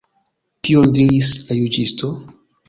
Kion 0.67 0.95
diris 0.95 1.29
la 1.51 1.59
juĝisto? 1.61 2.11